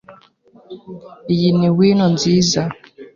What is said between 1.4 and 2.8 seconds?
ni wino nziza.